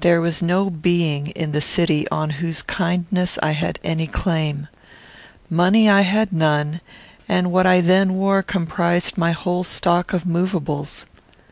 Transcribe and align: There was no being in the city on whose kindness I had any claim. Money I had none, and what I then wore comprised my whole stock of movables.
There 0.00 0.20
was 0.20 0.42
no 0.42 0.68
being 0.68 1.28
in 1.28 1.52
the 1.52 1.60
city 1.60 2.04
on 2.08 2.30
whose 2.42 2.62
kindness 2.62 3.38
I 3.44 3.52
had 3.52 3.78
any 3.84 4.08
claim. 4.08 4.66
Money 5.48 5.88
I 5.88 6.00
had 6.00 6.32
none, 6.32 6.80
and 7.28 7.52
what 7.52 7.64
I 7.64 7.80
then 7.80 8.14
wore 8.14 8.42
comprised 8.42 9.16
my 9.16 9.30
whole 9.30 9.62
stock 9.62 10.12
of 10.12 10.26
movables. 10.26 11.06